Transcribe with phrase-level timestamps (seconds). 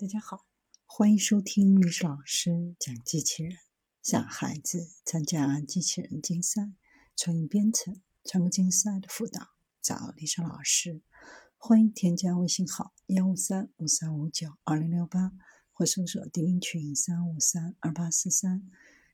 [0.00, 0.46] 大家好，
[0.86, 3.58] 欢迎收听历史老师讲机器人。
[4.02, 6.72] 想孩子参加机器人竞赛、
[7.14, 9.48] 创意编程、创客竞赛的辅导，
[9.82, 11.02] 找历史老师。
[11.58, 15.32] 欢迎添加微信号幺五三五三五九二零六八，
[15.70, 18.62] 或搜索钉钉群三五三二八四三。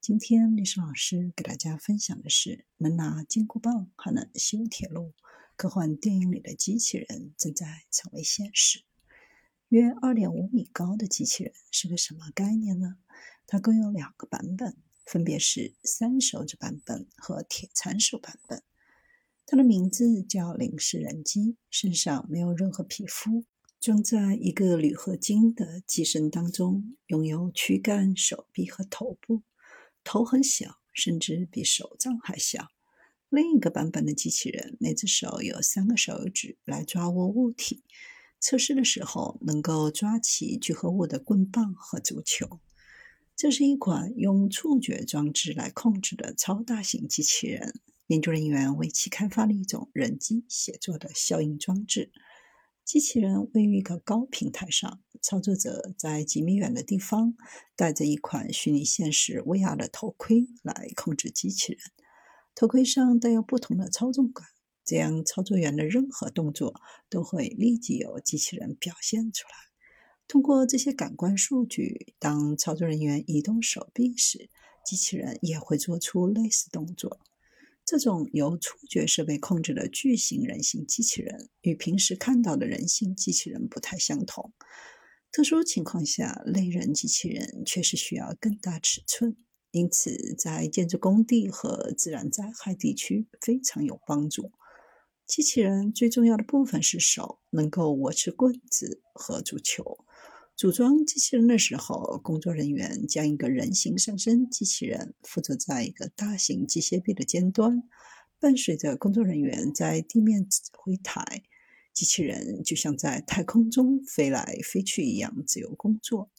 [0.00, 5.12] 今天历史老师给大家分享的是：能拿金箍棒还能修铁路，
[5.56, 8.84] 科幻电影里的机器人正在成为现实。
[9.68, 12.96] 约二点五米高的机器人是个什么概念呢？
[13.46, 18.62] 它共有两个版本，分别是三手指版本和铁铲手版本。
[19.44, 23.44] 它的名字叫零式人机，身上没有任何皮肤，
[23.78, 29.42] 装在一个铝合金的机身当中，拥有躯干、手臂和头部。
[30.02, 32.68] 头很小，甚至比手掌还小。
[33.28, 37.84] 另一个版本的机器人，每只手有三个手指来抓握物体。
[38.40, 42.60] 测试的时候能够抓起聚合物的棍棒和足球。
[43.36, 47.80] 这是一款用触觉装置来控制的超大型机器人。
[48.08, 52.10] 研究人员为其开发了一种人机协作的效应装置。
[52.84, 57.36] 机器人位于一个高平台上，操作者在几米远的地方
[57.76, 61.82] 戴着一款虚拟现实 VR 的头盔来控制机器人。
[62.54, 64.46] 头盔上带有不同的操纵杆。
[64.88, 69.54] 这样，操作员的任何动作都会立即由机器人表现出来。
[70.26, 74.48] 通过这些感官数据，当操作人员移动手臂时，
[74.86, 77.20] 机器人也会做出类似动作。
[77.84, 84.54] 这种由触觉设备控制的巨型人形机器人与平时看到的人形机器人不太相同。
[85.30, 89.36] 特殊情况下，类人机器人确实需要更大尺寸，
[89.70, 94.50] 因此在建筑工地和自然灾害地区非常有帮助。
[95.28, 99.98] 机器人最重要的部分是手，能够握持棍子和足球。
[100.56, 107.82] 组装机器人的时候，工作人员将一个人形上身机器人附着在一个大型机械臂的尖端，
[108.40, 111.42] 伴随着工作人员在地面指挥台，
[111.92, 116.30] 机器人就像在太空中飞来飞去一样自由工作。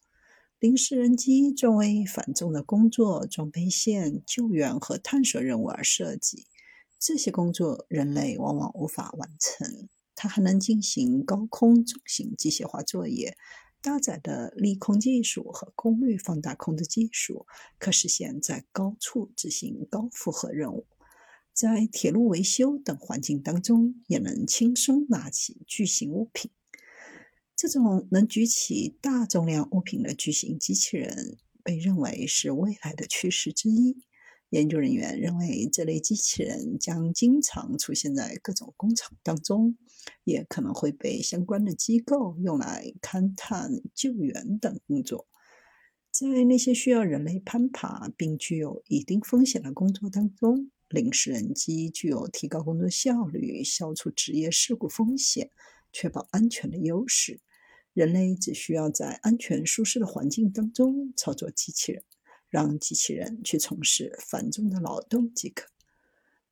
[0.60, 6.48] 临时人机专为繁重的工作、装备线、救援和探索任务而设计。
[7.00, 9.88] 这些工作人类往往无法完成。
[10.16, 13.38] 它还能进行高空重型机械化作业，
[13.82, 20.86] 搭载的力控技术和功率放大控制技术，可实现在高处执行高负荷任务。
[21.54, 26.52] 在铁路维修等环境当中，也能轻松拿起巨型物品。
[27.56, 34.02] 这种能举起大重量物品的巨型机器人，被认为是未来的趋势之一。
[34.50, 39.78] 研究人员认为，这类机器人将经常出现在各种工厂当中，
[40.24, 45.28] 也可能会被相关的机构用来勘探、救援等工作。
[46.12, 55.52] 在那些需要人类攀爬并具有一定风险的工作当中，临时人机具有提高工作效率、消除职业事故风险、
[55.94, 57.40] 确保安全的优势。
[57.94, 62.04] 人类只需要在安全舒适的环境当中操作机器人。
[62.50, 65.68] 让机器人去从事繁重的劳动即可。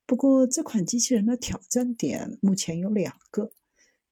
[0.05, 3.51] 不过，这款机器人的挑战点目前有两个：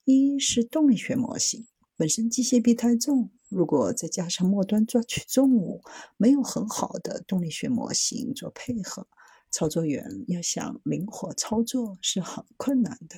[0.04, 5.82] 一是动力学模型本身机械臂太重，如果再加上末端抓取重物，
[6.18, 9.08] 没有很好的动力学模型做配合，
[9.50, 13.16] 操作员要想灵活操作是很困难的；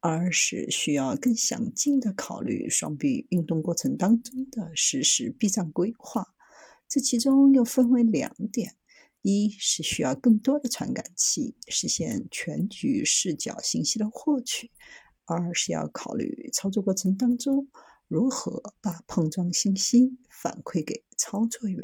[0.00, 6.34] 二是需要更详尽的考虑双臂运动过程当中的实时避障规划。
[6.88, 8.74] 这其中又分为两点：
[9.20, 14.70] 一是需要更多的传感器实现全局视角信息的获取；
[15.26, 17.68] 二是要考虑操作过程当中
[18.06, 21.78] 如何把碰撞信息反馈给操作员。